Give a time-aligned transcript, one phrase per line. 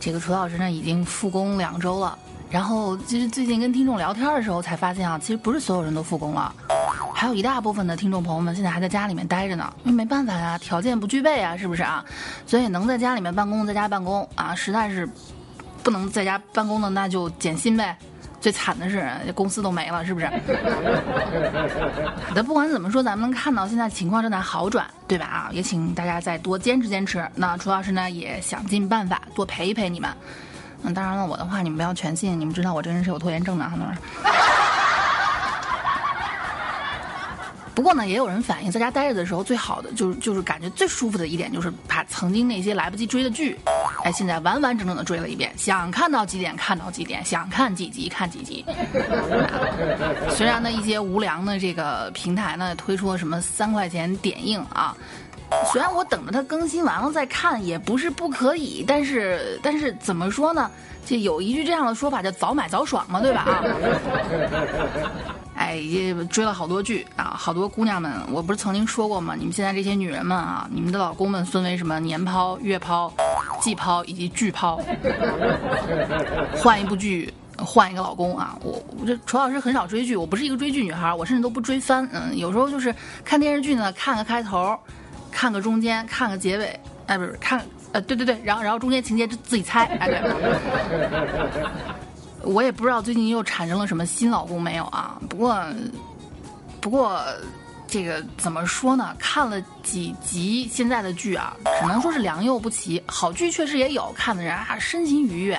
[0.00, 2.18] 这个楚老师呢已经复工两周了，
[2.50, 6.52] 然后其实最近跟听众聊天的时候才发现啊，其实不是所有人都复工了，
[7.14, 12.02] 还有一大部分的听众朋友们现在还在家里面待着呢，因为没办法呀，条件不具备啊，是不是啊？
[12.46, 15.06] 所以能在家里面办公，在家办公啊，实在是
[15.82, 17.96] 不能在家办公的，那就减薪呗。
[18.40, 20.30] 最惨的是公司都没了，是不是？
[22.34, 25.26] 那不管怎么说，咱们能看到现在情况正在好转，对吧？
[25.26, 27.24] 啊，也请大家再多坚持坚持。
[27.34, 30.10] 那楚老师呢，也想尽办法多陪一陪你们。
[30.82, 33.96] 嗯，当然了，我的话你们不要全信，你们知道我这人是有拖延症的，很多人。
[37.80, 43.58] 不过呢，也有人反映，在家待着的时候，最好的就是就是感觉最舒服的一点，就是把曾经那些来不及追的剧，
[44.04, 48.62] 哎，现在完完整整的追了一遍，想看到几点看到几点，想看几集看几集。
[50.28, 54.94] 虽然呢，一些无良的这个平台呢推出了什么三块钱点映啊，
[55.72, 60.70] 虽然我等着它更新完了再看也不是不可以，但是但是怎么说呢？
[61.06, 63.40] 这有一句这样的说法叫早买早爽嘛，对吧？
[63.40, 63.64] 啊。
[65.70, 69.36] 哎，也追了好多剧啊，好多姑娘们，我不是曾经说过吗？
[69.38, 73.12] 你们现在这些女人们啊，你们的老公们分为什么年抛、月抛、
[73.60, 74.80] 季抛以及剧抛，
[76.58, 77.32] 换一部剧。
[77.62, 78.56] 换一个老公啊！
[78.62, 82.08] 我我这楚老师很少追剧，我不是一个追剧女孩，我甚至都不追番。
[82.10, 84.74] 嗯，有时候就是看电视剧呢，看个开头，
[85.30, 87.60] 看个中间，看个结尾，哎，不是看，
[87.92, 90.20] 呃，对对对，然后然后中间情节就自己猜，哎对。
[92.42, 95.20] 我也不知道最近又产生了什么新老公没有啊？
[95.28, 95.64] 不过，
[96.80, 97.22] 不过，
[97.86, 99.14] 这个怎么说呢？
[99.18, 103.02] 看了几集现在的剧啊，只能说是良莠不齐。
[103.06, 105.58] 好剧确实也有，看的人啊身心愉悦。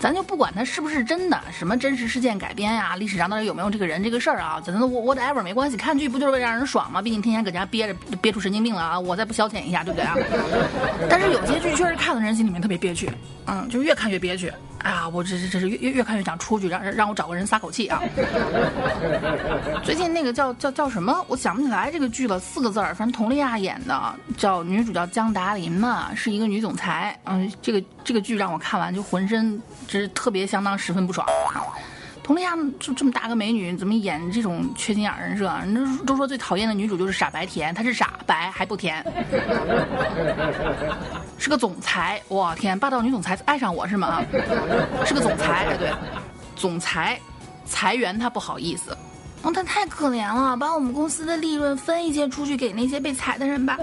[0.00, 5.76] 咱就不管它是不是真的，什么真实事件改编呀，历史上到底有没有这个人这个事儿啊，咱都 whatever 没关系。
[5.76, 7.02] 看剧不就是为了让人爽吗？
[7.02, 10.16] 毕竟天天搁家憋着憋出神经病了啊，我再不消遣一下，对不对啊？
[11.08, 13.10] 但是有些剧确实看的人心里面特别憋屈，
[13.46, 14.52] 嗯，就越看越憋屈。
[14.78, 18.02] 哎呀，我这这这是越越越看越想出去，让让我找个人撒口气啊！
[19.84, 27.18] 最近那个叫叫叫什么，我想不起来这个剧了，四个字儿，反正佟丽娅演的，叫女主叫江达琳嘛，是一个女总裁。
[27.24, 31.26] 嗯，这个这个剧让我看完就浑身就是特别相当十分不爽。
[32.24, 35.44] 佟丽娅就这么大个美女，怎么演这种缺心眼人设？
[35.58, 39.04] 人都都说最讨厌的女主就是傻白甜，她是傻白还不甜。
[41.36, 44.22] 是个总裁，我天，霸道女总裁爱上我是吗？
[45.04, 45.92] 是个总裁，对，
[46.54, 47.20] 总裁，
[47.66, 48.96] 裁员她不好意思，
[49.42, 53.76] 哦，他太可怜了，把我们公司的利润分一些出去给那些被裁的人吧。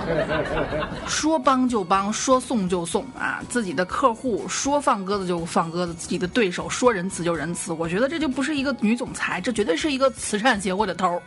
[1.08, 3.40] 说帮就帮，说送就送啊！
[3.48, 11.20] 自己的客户说放鸽子就放鸽子，自己的对手说仁慈就仁慈，我觉得这就不是一个女总裁，这绝对是一个慈善协会的头。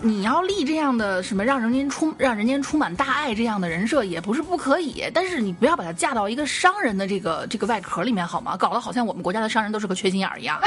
[0.00, 8.56] 你要立这样的什么让人间充让人间充满大爱这样的人设也不是不可以，但是你不要把它架到一个商人的这个这个外壳里面好吗？
[8.56, 10.60] 搞得好像我们国家的商人都是个缺心眼儿一样。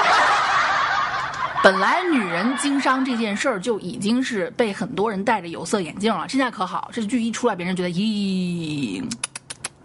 [1.64, 9.03] 本来女人经商这件事儿就已经是被很多人戴着有色眼镜了，现在可好，这剧一出来，别人觉得咦，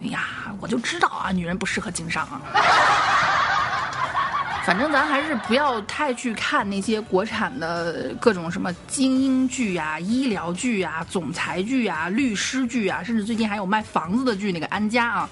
[0.03, 0.25] 哎呀，
[0.61, 2.41] 我就知道啊，女人不适合经商啊。
[4.67, 15.31] 反正咱还是不要太去看那些国产的各种什么精英剧啊、医疗剧啊、总裁剧啊、律师剧啊，甚至最近还有卖房子的剧，那个安家啊，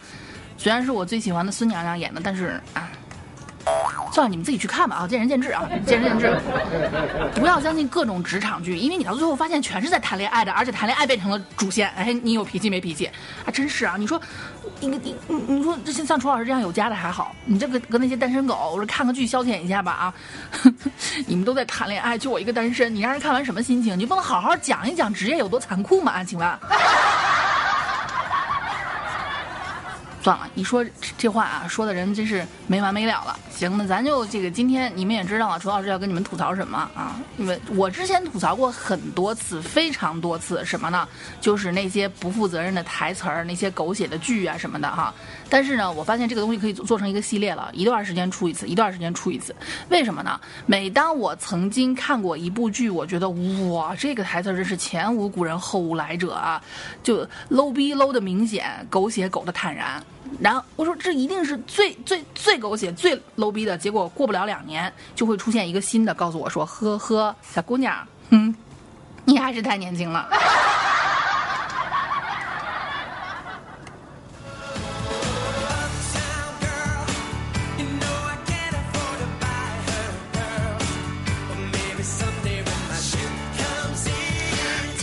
[0.57, 2.89] 虽然是我最喜欢的孙娘娘演的，但是啊，
[4.15, 6.41] 算了，你们自己去看吧啊，见仁见智啊，见仁见智。
[7.35, 11.91] 不要相信各种职场剧，因为你到最后发现全是在谈恋爱的，而且谈恋爱变成了主线。
[11.97, 13.11] 哎，你有脾气没脾气？
[13.45, 13.97] 还真是啊！
[13.99, 14.21] 你说，
[14.79, 15.17] 你你
[15.49, 20.15] 你说这像像楚老师这样有家的还好，你这个跟那些单身狗，我说看个剧消遣一下吧啊！
[21.27, 23.99] 你们都在谈恋爱，就我一个单身，你让人看完什么心情？
[23.99, 26.13] 你不能好好讲一讲职业有多残酷吗？
[26.13, 26.49] 啊请问？
[30.23, 30.83] 算了，一说
[31.19, 33.39] 这话啊，说的人真是没完没了了。
[33.55, 37.21] 行，那咱就这个今天你们也知道了，楚老师要跟你们吐槽什么啊？
[37.39, 41.09] 因为我之前吐槽过很多次，非常多次，什么呢？
[41.41, 45.15] 就是那些不负责任的台词儿，那些狗血的剧啊什么的哈。
[45.49, 49.55] 但是呢，我发现这个东西可以做成一个系列了，一段时间出一次，一段时间出一次。
[49.89, 50.41] 为什么呢？
[50.67, 53.31] 每当我曾经看过一部剧，我觉得
[53.71, 56.61] 哇，这个台词真是前无古人后无来者啊，
[57.05, 60.03] 就 low 逼 low 的明显，狗血狗的坦然。
[60.41, 68.55] 然后我说这一定是最最最狗血、最 low 逼的，结果过不了两年就会出现一个新的，告诉我说：“呵呵，小姑娘，嗯，
[69.25, 70.29] 你还是太年轻了。”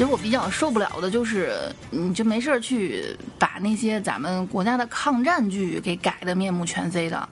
[0.01, 1.53] 其实我比较受不了的就是，
[1.91, 7.29] 你就没事去把那些咱们国家的抗战剧给改的面目全非的。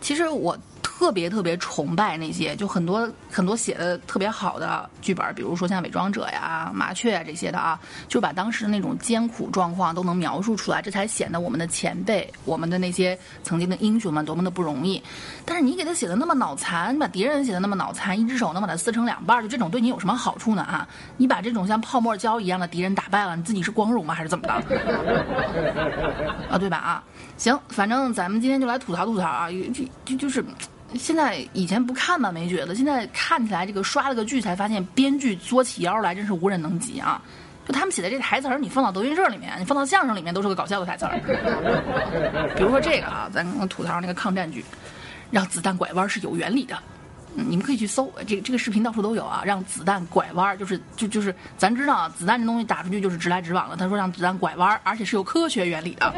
[0.00, 0.56] 其实我
[0.98, 7.78] 特别特别崇拜那些，就很多很多写的特别好的剧本，比如说像《伪装者》呀、《麻雀》啊这些的啊，
[8.08, 15.00] 就把当时的那种艰苦状况都能描述出来，这才显得我们的前辈、我们的那些曾经的英雄们多么的不容易。
[15.44, 20.88] 但是你给他写的那么脑残，你把敌人写的那么脑残，一只手能把他撕成两半，就这种对你有什么好处呢啊？
[21.16, 24.14] 你把这种像泡沫胶一样的敌人打败了，你自己是光荣吗？
[24.14, 24.52] 还是怎么的？
[26.50, 26.76] 啊，对吧？
[26.76, 27.04] 啊，
[27.38, 30.44] 行，反正咱们今天就来吐槽吐槽啊，就就就是。
[30.94, 37.20] 现在以前不看吧没觉得，现在看起来这个刷了个剧才发现编剧作起妖来真是无人能及啊！
[37.66, 41.20] 就他们写的这台词儿，你放到德云社里面，你放到相声里面都是个搞笑的台词儿。
[42.56, 44.64] 比如说这个啊，咱吐槽那个抗战剧，
[45.30, 46.74] 让子弹拐弯是有原理的。
[47.34, 49.42] 你们可以去搜，这个这个视频到处都有啊。
[49.44, 53.76] 让子弹拐弯，就是就就是，咱知道啊，子弹这东西打出去就是直来直往的。
[53.76, 56.12] 他说让子弹拐弯，而且是有科学原理的。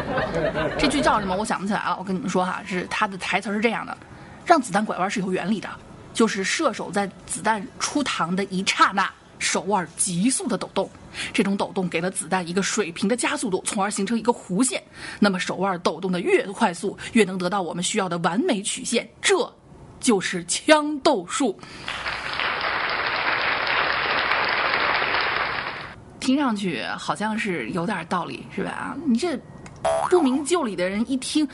[0.78, 1.36] 这句叫什么？
[1.36, 1.96] 我想不起来了。
[1.98, 3.96] 我跟你们说哈，是他的台词是这样的：
[4.44, 5.68] 让子弹拐弯是有原理的，
[6.14, 10.88] 就是射手在子弹出膛的一刹那，手腕急速的抖动，
[11.32, 14.82] 这种抖动给了子弹一个水平的加速度，从而形成一个弧线。
[15.18, 19.52] 那么手腕抖动的越快速，越能得到我们需要的完美曲线，这
[20.00, 21.58] 就是枪斗术。
[26.18, 28.70] 听上去好像是有点道理，是吧？
[28.70, 29.38] 啊，你这
[30.10, 31.52] 不明就里的人一听，哇，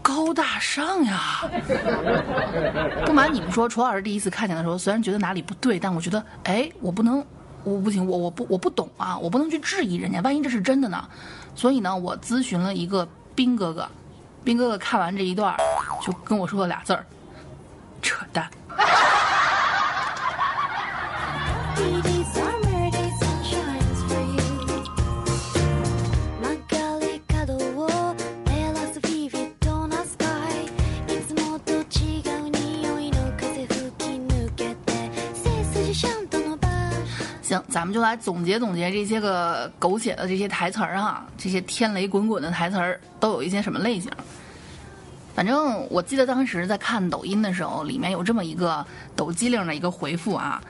[0.00, 1.42] 高大上呀！
[3.04, 7.26] 不瞒你们说，楚老师第一次看见的时候，虽然觉得哪里不对，但我觉得，哎，我不能，
[7.64, 11.08] 我不行，我我不我不懂啊，我不能去质疑人家，万一这是真的呢？
[11.56, 13.88] 所以呢，我咨询了一个兵哥哥，
[14.44, 15.54] 兵哥哥看完这一段，
[16.00, 17.04] 就跟我说了俩字儿：
[18.00, 18.48] 扯淡。
[37.48, 44.12] 行，咱们就来总结总结这些个狗血的这些台词儿啊，这些天雷滚滚的台词儿都有一些什么类型？
[45.34, 48.84] 反正我记得当时在看抖音的时候，里面有这么一个
[49.16, 50.60] 抖机灵的一个回复啊，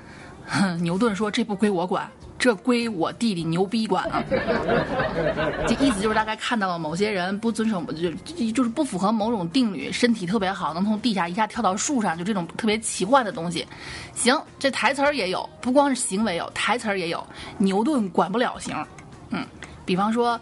[0.47, 2.09] 哼 牛顿说这不归我管，
[2.39, 4.25] 这归我弟弟牛逼管了。
[5.67, 13.67] 这意思就是大概看到了某些人不遵守，就就就是不符合某种定律，身体特别好，能从地下一下跳到树上，就这种特别奇幻的东西。
[14.15, 17.27] 行，这台词儿也有，不光是行为有，台词儿也有。
[17.59, 18.75] 牛顿管不了型，
[19.31, 19.45] 嗯，
[19.85, 20.41] 比方说，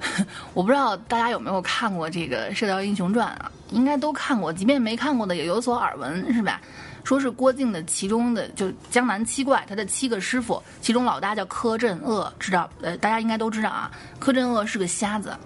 [0.52, 3.50] 我不知道大家有没有看过这个《射雕英雄传》啊？
[3.70, 6.60] 应该都看过，即便没看过的也有所耳闻，是吧？
[7.04, 12.68] 说是郭靖的其中的就江南七怪，他的七个师傅，其中老大叫柯镇恶，知道？
[12.82, 13.90] 呃，大家应该都知道啊。
[14.18, 15.36] 柯镇恶是个瞎子，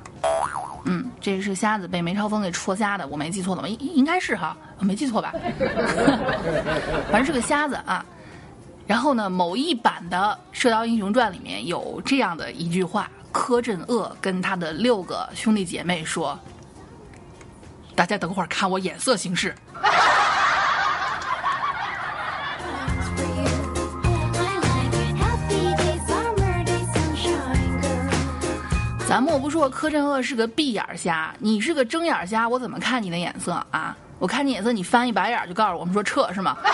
[0.84, 3.68] 嗯，这是瞎子被梅超风给戳瞎的，我没记错的吗？
[3.68, 5.32] 应应该是哈，我没记错吧？
[7.11, 8.04] 反正是个瞎子啊。
[8.87, 16.38] 然后呢，某一版的《射雕英雄传》里面有这样的一句话：柯镇恶跟他的六个兄弟姐妹说
[17.96, 19.54] ：“大家等会儿看我眼色行事。”
[29.06, 33.94] 咱莫不说柯镇恶是个闭眼瞎，你是个睁眼瞎，我怎么看你的眼色啊？
[34.18, 36.56] 我看你眼色，你翻一白眼就告诉我们说撤是吗？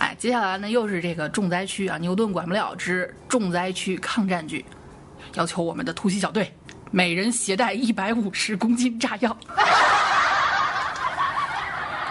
[0.00, 4.64] 哎，接下来呢又是这个重灾区啊，牛顿管不了之重灾区抗战剧，
[5.34, 6.50] 要求我们的突袭小队
[6.90, 9.36] 每人携带一百五十公斤炸药。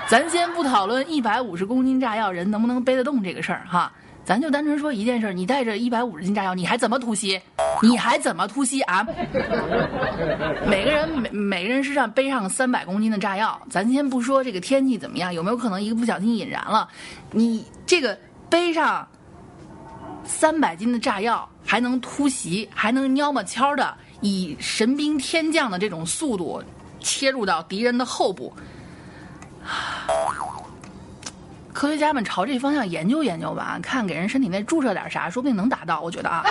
[0.07, 3.91] 咱先不讨论一百五十公斤炸药人能不能背得动这个事儿哈，
[4.25, 7.41] 咱就单纯说一件事，你带着一百五十斤炸药，你还怎么突袭？
[7.81, 9.05] 你还怎么突袭啊？
[10.65, 16.87] 每个人每每个人身上背上三百公斤的炸药，咱先不说这个天气怎么样，有没有可能一个不小心引燃了，
[17.31, 18.17] 你这个
[18.49, 19.05] 背上
[20.23, 26.63] 三百斤的炸药，还能突袭，还能蔫么悄的以神兵天降的这种速度
[27.01, 28.53] 切入到敌人的后部。
[31.73, 35.99] 科学家们朝这方向研究研究吧，看给人身体内注射点啥，说不定能达到。
[36.01, 36.43] 我觉得啊。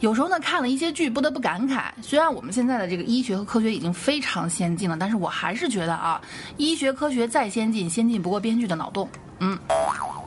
[0.00, 6.20] 有时候呢，看了一些剧，不得不感慨，虽然我们现在的这个医学和科学已经非常先进了，但是我还是觉得啊，
[6.56, 9.08] 医学科学再先进，先进不过编剧的脑洞。
[9.40, 9.58] 嗯，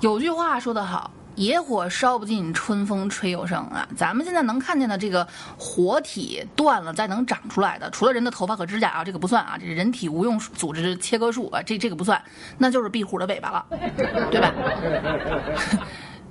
[0.01, 1.11] 有句话说得好。
[1.35, 3.87] 野火烧不尽，春风吹又生啊！
[3.95, 5.25] 咱们现在能看见的这个
[5.57, 12.21] 活体断了再能长出来的，除了人的头发和指甲啊，这个不算啊，这是人体无用组织切割术啊，这这个不算，
[12.57, 13.65] 那就是壁虎的尾巴了，
[14.29, 14.53] 对吧？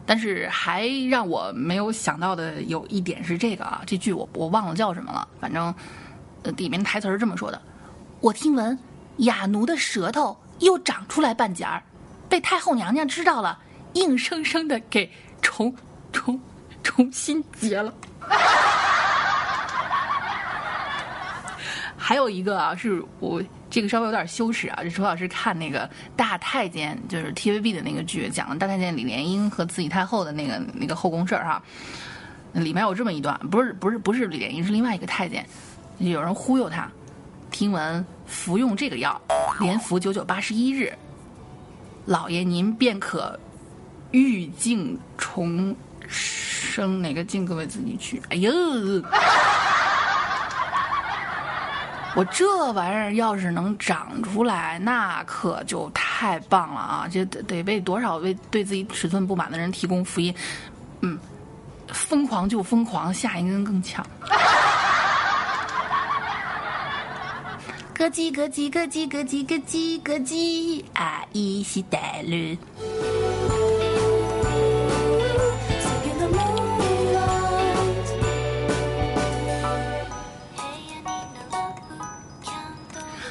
[0.04, 5.74] 但是还让我没有想到的有一点是这个啊，这剧我我忘了叫什么了，反正
[6.42, 7.58] 呃里面台词是这么说的：
[8.20, 8.78] 我听闻
[9.18, 11.82] 雅奴的舌头又长出来半截儿，
[12.28, 13.58] 被太后娘娘知道了，
[13.94, 15.74] 硬生生的给重
[16.12, 16.40] 重
[16.82, 17.92] 重新结了。
[21.96, 31.62] 还有一个啊，是我这个稍微有点羞耻啊，这周老师看那个大太监，就是 TVB 的那个剧，讲了大太监李莲英和慈禧太后的那个那个后宫事儿哈。
[32.52, 35.46] 里面有这么一段，不是不是不是李莲英，是另外一个太监，
[35.98, 36.90] 有人忽悠他，
[37.50, 39.20] 听闻服用这个药，
[39.60, 40.96] 连服九九八十一日，
[42.08, 43.38] 老爷您便可
[44.12, 45.76] 欲境重
[46.08, 48.22] 生，哪个境各位自己去。
[48.30, 48.50] 哎呦！
[52.16, 57.06] 我这玩意儿要是能长出来，那可就太棒了啊！
[57.10, 60.34] 这得得为多少为对自己尺寸不满的人提供福音。
[61.02, 61.18] 嗯，
[61.88, 64.04] 疯狂就疯狂，下一根更强。
[67.98, 72.56] 咯叽咯叽咯叽咯叽咯叽咯叽，啊，一起带路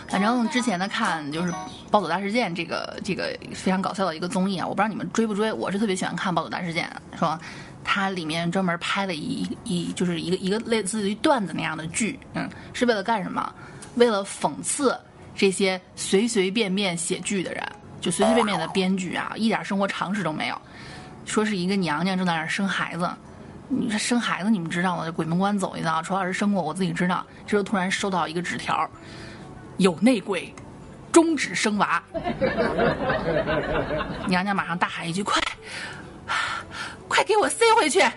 [0.10, 1.52] 反正之前呢看就是
[1.90, 7.40] 《暴走大事件》这个这个非常搞笑的一个综艺啊，我不知道你们追不追，我是特别喜欢看《暴走大事件》，说
[7.89, 13.56] 它里面专门拍了一一就是一个一个类似于段子那样的剧，嗯，是为了干什么？
[13.96, 15.00] 为了讽刺
[15.34, 17.63] 这些随随便便写剧的人，
[18.01, 20.62] 就随随便便的编剧啊，一点生活常识都没有。
[21.25, 23.10] 说是一个娘娘正在那儿生孩子，
[23.70, 25.10] 你说生孩子你们知道吗？
[25.10, 27.25] 鬼门关走一遭，楚老师生过，我自己知道。
[27.46, 28.88] 这时候突然收到一个纸条，
[29.77, 30.53] 有内鬼，
[31.12, 32.03] 终止生娃。
[34.27, 35.41] 娘娘马上大喊一句：“快，
[37.07, 38.00] 快给我塞回去！”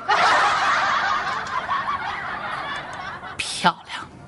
[3.36, 4.19] 漂亮。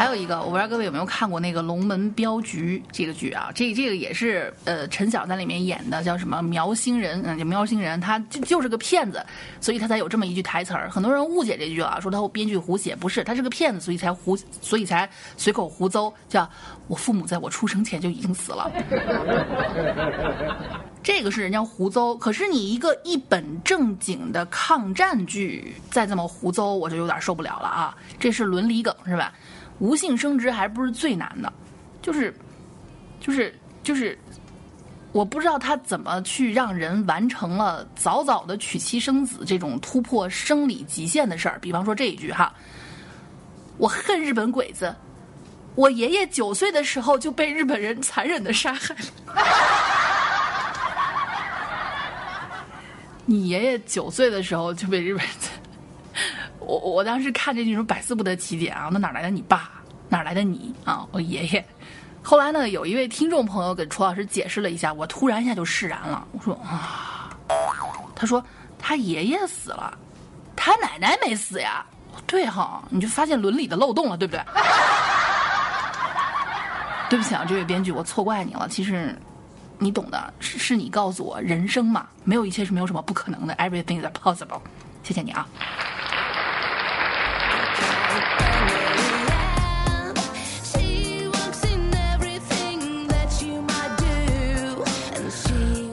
[0.00, 3.50] 还有一个，我不知道各位有没有看过那个《龙门镖局》这个剧啊？
[3.54, 7.22] 这这个也是呃陈晓在里面演的，叫什么苗星人？
[7.26, 9.22] 嗯，就苗星人，他就就是个骗子，
[9.60, 10.88] 所以他才有这么一句台词儿。
[10.88, 16.48] 很多人误解这句啊，说他编剧胡写，不是，他是个骗子，所以才胡，所以才随口胡诌，叫
[16.86, 18.72] 我父母在我出生前就已经死了。
[21.02, 27.94] 这个是人家胡诌，可是你一个一本正经的抗战剧再这么胡诌，我就有点受不了了啊！
[28.18, 29.30] 这是伦理梗是吧？
[29.80, 31.52] 无性生殖还不是最难的，
[32.00, 32.32] 就是，
[33.18, 34.16] 就是，就是，
[35.10, 41.58] 我不知道他怎么去让人完成了早早的娶妻生子这种突破生理极限的事儿。
[41.60, 42.54] 比方说这一句哈，
[43.78, 44.94] 我恨日本鬼子，
[45.74, 49.00] 我爷爷九岁的时候就被日本人残忍的杀害了。
[53.24, 55.34] 你爷爷九岁的时候就被日本人，
[56.60, 59.70] 我我当时看这剧时候百思不得其解啊，那哪来的你爸？
[60.08, 61.06] 哪来的你啊？
[61.10, 61.64] 我爷爷。
[62.22, 66.26] 后来呢，有一位听众朋友给楚老师解释了一下，我突然一下就释然了。
[66.32, 67.30] 我说啊，
[68.14, 68.44] 他说
[68.78, 69.96] 他爷爷死了，
[70.54, 71.84] 他奶奶没死呀。
[72.26, 74.44] 对哈，你就发现伦理的漏洞了，对不对？
[77.08, 78.68] 对不起啊，这位编剧，我错怪你了。
[78.68, 79.16] 其实。
[79.82, 84.60] 你懂的，是是你告诉我，人生嘛，没有一切是没有什么不可能的，everything is possible。
[85.02, 85.48] 谢谢你啊。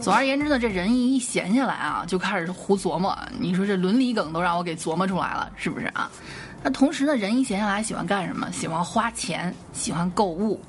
[0.08, 3.14] 总而言之呢，这人一一闲下来啊，就开始胡琢磨。
[3.38, 6.10] 你说这伦理梗都让我给琢磨出来了，是不是啊？
[6.64, 8.50] 那同时呢，人一闲下来喜欢干什么？
[8.50, 10.62] 喜欢花钱，喜欢购物。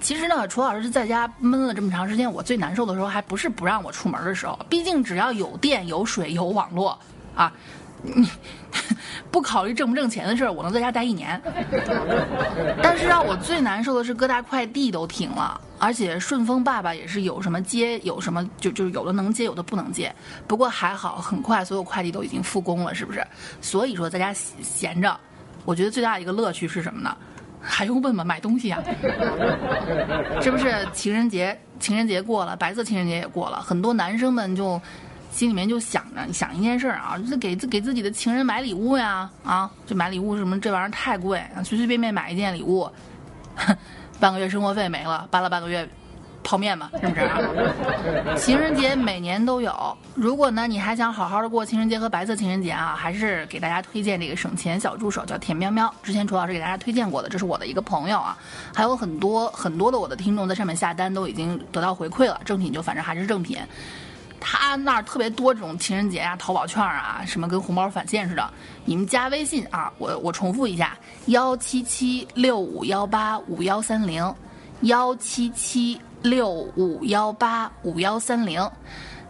[0.00, 6.98] 其实呢，楚老师在家闷了这么长时间，我最难受的时候还不是不让我出门的时候，毕竟只要有电、有水、有网络
[7.36, 7.52] 啊，
[8.02, 8.28] 你
[9.30, 11.40] 不考虑挣不挣钱的事儿，我能在家待一年。
[12.82, 20.14] 但是让我最难受的是各大快递都停了，而且顺丰爸爸也是有什么接，有什么就就是有的能接，有的不能接。
[20.46, 23.26] 不过还好，很快所有快递都已经复工了，是不是？
[23.60, 25.18] 所以说在家闲着，
[25.64, 27.16] 我觉得最大的一个乐趣是什么呢？
[27.60, 28.22] 还用问吗？
[28.22, 28.80] 买东西啊！
[30.40, 34.80] 这不是情人节，情人节过了，白色情人节也过了，很多男生们就
[35.32, 42.88] 心里面就想着想一件事儿啊，就给自给自己的情人买礼物呀，啊，就买礼物什么这玩意儿太贵，随随便便买一件礼物，
[44.22, 45.88] 半个月生活费没了，扒了半个月
[46.44, 47.40] 泡面嘛，是不是啊？
[48.36, 55.92] 情人节每年都有，如果呢你还想好好的过情人节和白色情人节啊，还是给大家推荐这个省钱小助手，叫甜喵喵。
[56.04, 58.38] 之前楚老师给大家推荐过的，这是我的一个朋友啊，
[58.72, 63.58] 还有很多很多的我的听众在上面下单都已经得到回馈了，正品就反正还是正品。
[64.44, 68.50] 他那儿特别多这种情人节啊、淘宝券啊，什么跟红包返现似的。
[68.84, 74.34] 你们加微信啊，我我重复一下：幺七七六五幺八五幺三零，
[74.80, 78.68] 幺七七六五幺八五幺三零。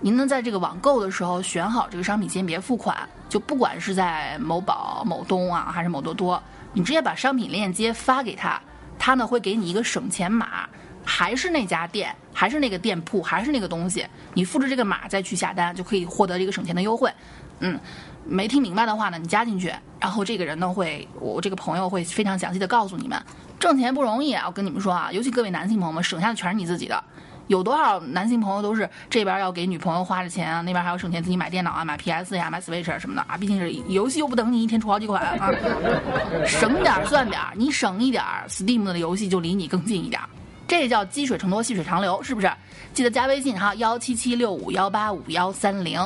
[0.00, 2.97] 您呢，在这个网购的时候选好这个商品先别付款，
[3.28, 6.42] 就不管是在某宝、某东啊，还是某多多，
[6.73, 8.61] 你直接把商品链接发给他，
[8.99, 10.69] 他呢会给你一个省钱码，
[11.04, 17.12] 还是那家店，还是那个店铺，还是那个东西，你复制这个码再去下单，就可以获得这个省钱的优惠。
[17.61, 17.78] 嗯，
[18.25, 23.21] 没听明白的话呢，你加进去，然后这个人呢会，我这个朋友会非常详细的告诉你们，
[23.59, 27.02] 挣钱不容易啊，我跟你们说啊，尤其各位男性朋友们，省下的全是你自己的。
[27.49, 35.50] 有多少男性朋友都是这边要给女朋友花着钱啊，那边还要省钱自己买电脑啊、买 PS 呀、买 Switch 啊什么的啊，毕竟是游戏又不等你一天出好几款啊，
[36.47, 40.28] 省点儿算点儿，你省一点儿，Steam 的游戏就离你更近一点儿。
[40.73, 42.50] 这叫积水成多，细水长流，是不是？
[42.95, 46.00] 记得加微信哈，幺七七六五幺八五幺三零，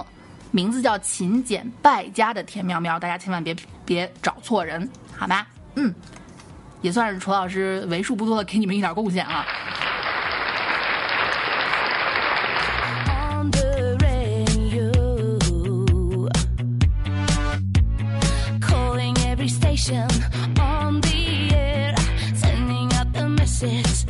[0.51, 3.55] 名字叫勤俭败家的田喵喵，大家千万别
[3.85, 5.47] 别找错人，好吧？
[5.77, 5.95] 嗯，
[6.83, 9.47] 也算是楚老师为数不多的给你们一点贡献啊。
[13.39, 14.91] on the radio,
[18.61, 20.09] calling every station
[20.59, 21.95] on the air,
[22.35, 24.05] sending out the message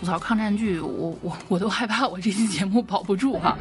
[0.00, 3.54] 吐槽抗战剧，我我我都害怕我这期节目保不住哈、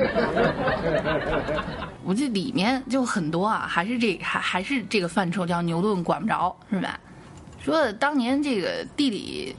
[2.02, 6.98] 我这里面就很多啊，还是这还还是这个范畴叫牛顿管不着是吧？
[7.62, 9.54] 说当年这个地理，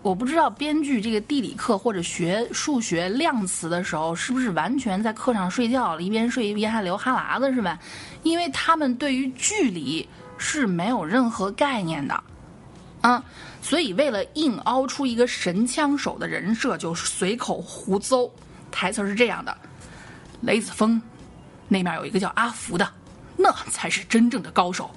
[0.00, 7.78] 我不知道编剧这个地理课或者学数学量词的时候，是不是完全在课上睡觉了，一边睡一边还流哈喇子是吧？
[8.22, 12.18] 因为他们对于距离是没有任何概念的。
[13.02, 13.22] 啊，
[13.60, 18.30] 所以为了硬凹出一个神枪手的人设，就随口胡诌。
[18.70, 19.54] 台词是这样的：
[20.40, 21.00] 雷子峰，
[21.68, 22.88] 那面有一个叫阿福的，
[23.36, 24.90] 那才是真正的高手，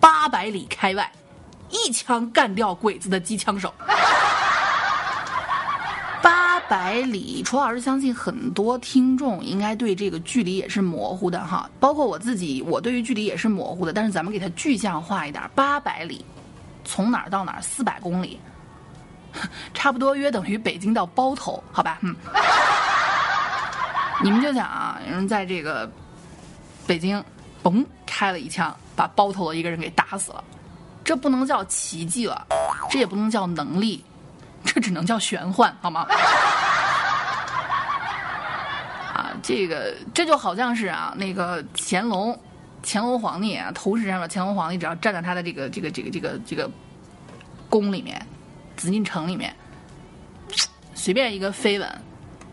[0.00, 1.12] 八百里开外，
[1.70, 3.74] 一枪干掉鬼子的机枪手。
[6.22, 13.92] 八百里，楚老师相信很多听众应该对这个距离也是模糊的哈，包括我自己，我对于距离也是模糊的。
[13.92, 16.24] 但是咱们给它具象化一点，八百里，
[16.84, 17.62] 从哪儿到哪儿？
[17.62, 18.40] 四百公里，
[19.74, 21.98] 差不多约等于北京到包头，好吧？
[22.02, 22.14] 嗯，
[24.22, 25.90] 你们就想啊，有人在这个
[26.86, 27.22] 北京，
[27.62, 30.44] 嘣开了一枪，把包头的一个人给打死了，
[31.02, 32.46] 这不能叫奇迹了，
[32.90, 34.04] 这也不能叫能力，
[34.64, 36.06] 这只能叫玄幻，好吗？
[39.14, 42.38] 啊，这个这就好像是啊，那个乾隆，
[42.84, 46.70] 乾隆皇帝啊，头饰上的乾隆皇帝，只要站在他的这个这个这个这个这个
[47.70, 48.24] 宫里面，
[48.76, 49.56] 紫禁城里面，
[50.94, 52.02] 随便一个飞吻，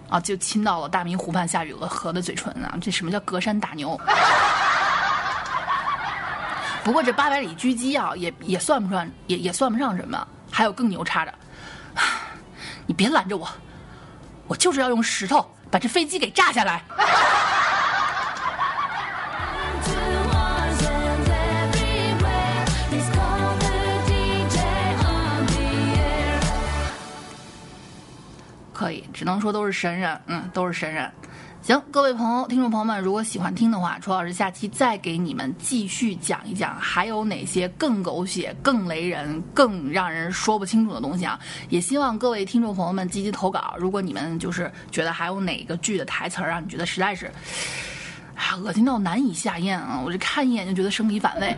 [0.10, 2.78] 啊，就亲到了大明湖畔夏雨荷的嘴唇啊！
[2.82, 4.00] 这什么叫隔山打牛？
[6.84, 10.28] 不过这八百里狙击啊，也也算不上，也也算不上什么。
[10.50, 11.34] 还有更牛叉的，
[12.88, 13.48] 你别拦着我，
[14.48, 16.84] 我就是要用石头把这飞机给炸下来。
[28.82, 31.08] 可以，只能说都是神人，嗯，都是神人。
[31.62, 41.39] 行，各位朋友、听众朋友们，如果喜欢听的话，楚老师下期再给你们继续讲一讲，还有哪些更狗血、更雷人、更让人说不清楚的东西啊！
[41.70, 43.76] 也希望各位听众朋友们积极投稿。
[43.78, 47.28] 如果你们就是觉得还有哪个剧的台词让你觉得实在是。
[48.34, 50.02] 啊，恶心到难以下咽啊！
[50.04, 51.56] 我这看一眼就觉得生理反胃。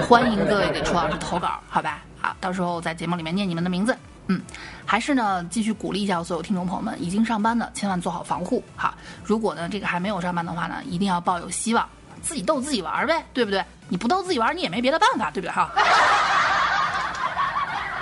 [0.00, 2.02] 欢迎各位给楚老师投稿，好吧？
[2.18, 3.94] 好，到时候在节目里面念你们的名字。
[4.32, 4.40] 嗯，
[4.86, 8.94] 还是呢，继续鼓励一下所有听众朋友们，已经上班的千万做好防护哈。
[9.22, 11.86] 如果呢这个还没有上班的话呢，一定要抱有希望，
[12.22, 13.62] 自己逗自己玩呗，对不对？
[13.88, 15.70] 你不逗自己玩，你也没别的办法，对不对哈？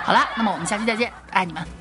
[0.03, 1.80] 好了，那么我们下期再见，爱你们。